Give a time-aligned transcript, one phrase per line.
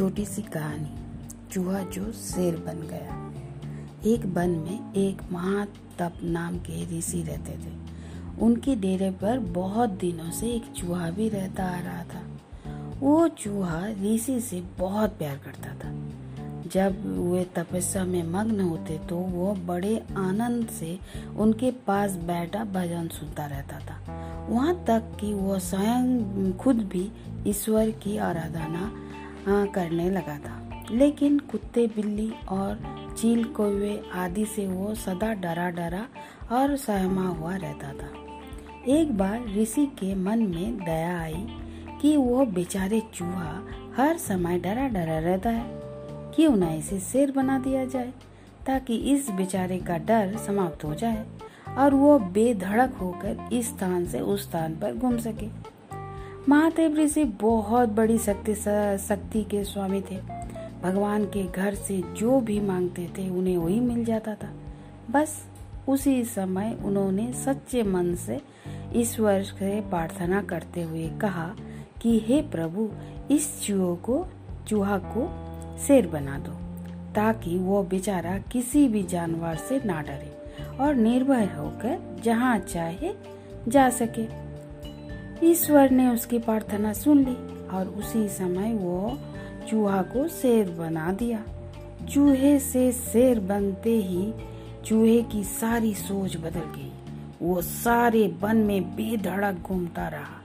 [0.00, 0.90] छोटी सी कहानी,
[1.52, 3.16] चूहा जो शेर बन गया।
[4.10, 7.72] एक वन में एक महातप नाम के ऋषि रहते थे।
[8.40, 12.22] उनके डेरे पर बहुत दिनों से एक चूहा भी रहता आ रहा था।
[13.00, 15.92] वो चूहा ऋषि से बहुत प्यार करता था।
[16.68, 20.98] जब वे तपस्या में मग्न होते तो वो बड़े आनंद से
[21.36, 24.00] उनके पास बैठा भजन सुनता रहता था।
[24.50, 27.10] वहाँ तक कि वो स्वयं खुद भी
[27.46, 28.92] ईश्वर की आराधना
[29.48, 36.06] करने लगा था। लेकिन कुत्ते बिल्ली और चील कौवे आदि से वो सदा डरा डरा
[36.52, 38.10] और सहमा हुआ रहता था।
[38.88, 41.46] एक बार ऋषि के मन में दया आई
[42.00, 45.80] कि वो बेचारे चूहा हर समय डरा डरा रहता है।
[46.34, 48.12] क्यों न इसे शेर बना दिया जाए,
[48.66, 51.26] ताकि इस बेचारे का डर समाप्त हो जाए
[51.78, 55.79] और वो बेधड़क होकर इस स्थान से उस स्थान पर घूम सके।
[56.48, 58.54] महादेव ऋषि बहुत बड़ी शक्ति
[59.08, 60.18] शक्ति के स्वामी थे।
[60.82, 64.52] भगवान के घर से जो भी मांगते थे, उन्हें वही मिल जाता था।
[65.10, 65.44] बस
[65.88, 68.40] उसी समय उन्होंने सच्चे मन से
[68.96, 71.54] ईश्वर से प्रार्थना करते हुए कहा
[72.02, 72.90] कि, हे प्रभु,
[73.30, 74.26] इस चूहो को
[74.68, 75.30] चूहा को
[75.78, 76.52] शेर बना दो,
[77.14, 80.36] ताकि वो बेचारा किसी भी जानवर से ना डरे
[80.80, 83.14] और निर्भय होकर जहाँ चाहे
[83.68, 84.49] जा सके।
[85.42, 89.18] ईश्वर ने उसकी प्रार्थना सुन ली और उसी समय वो
[89.68, 91.42] चूहा को शेर बना दिया।
[92.10, 94.32] चूहे से शेर बनते ही
[94.84, 96.92] चूहे की सारी सोच बदल गई।
[97.42, 100.40] वो सारे वन में बेधड़क घूमता रहा।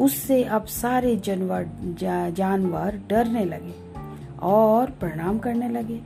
[0.00, 3.74] उससे अब सारे जानवर जा, जानवर डरने लगे
[4.42, 6.00] और प्रणाम करने लगे।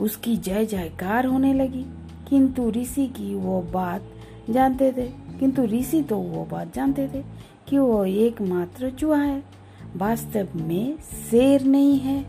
[0.00, 1.86] उसकी जय जयकार होने लगी।
[2.28, 4.02] किंतु ऋषि की वो बात
[4.50, 7.24] जानते थे। किंतु ऋषि तो वो बात जानते थे।
[7.68, 9.42] कि वो एकमात्र चूहा है।
[9.96, 12.24] वास्तव में शेर नहीं है।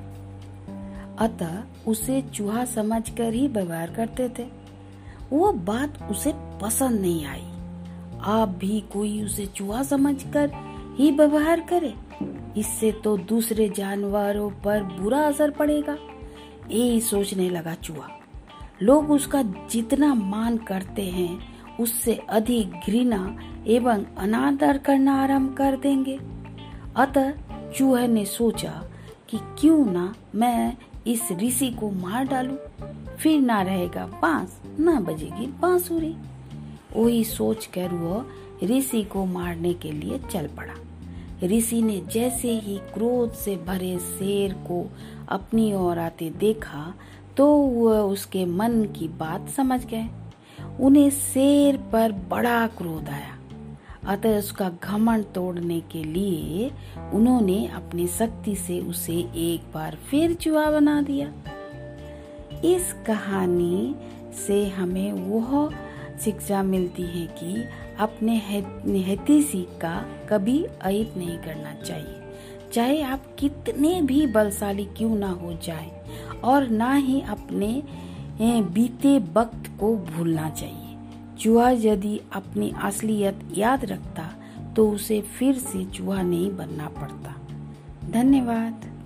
[1.19, 4.47] अतः उसे चूहा समझकर ही व्यवहार करते थे।
[5.31, 7.52] वो बात उसे पसंद नहीं आई।
[8.21, 10.52] आप भी कोई उसे चूहा समझकर
[10.97, 11.93] ही व्यवहार करे।
[12.58, 15.97] इससे तो दूसरे जानवरों पर बुरा असर पड़ेगा।
[16.71, 18.09] यही सोचने लगा चूहा।
[18.81, 26.19] लोग उसका जितना मान करते हैं उससे अधिक घृणा एवं अनादर करना आरंभ कर देंगे।
[26.95, 27.31] अतः
[27.71, 28.83] चूहे ने सोचा
[29.29, 32.55] कि क्यों ना मैं इस ऋषि को मार डालूं,
[33.17, 36.15] फिर ना रहेगा बाँस ना बजेगी बांसुरी।
[36.95, 38.25] वही सोचकर वह
[38.63, 40.73] ऋषि को मारने के लिए चल पड़ा।
[41.43, 44.85] ऋषि ने जैसे ही क्रोध से भरे शेर को
[45.29, 46.93] अपनी ओर आते देखा
[47.37, 50.07] तो वह उसके मन की बात समझ गए।
[50.79, 53.35] उन्हें शेर पर बड़ा क्रोध आया।
[54.07, 56.71] अतः उसका घमंड तोड़ने के लिए
[57.13, 61.27] उन्होंने अपनी शक्ति से उसे एक बार फिर चुहा बना दिया।
[62.65, 63.95] इस कहानी
[64.47, 65.69] से हमें वह
[66.19, 67.63] शिक्षा मिलती है कि
[67.99, 68.37] अपने
[69.03, 72.15] हितैषी का कभी अहित नहीं करना चाहिए।
[72.73, 75.91] चाहे आप कितने भी बलशाली क्यों ना हो जाए
[76.43, 77.83] और ना ही अपने
[78.42, 80.98] बीते वक्त को भूलना चाहिए।
[81.39, 84.30] चूहा यदि अपनी असलियत याद रखता
[84.76, 87.36] तो उसे फिर से चूहा नहीं बनना पड़ता।
[88.11, 88.98] धन्यवाद।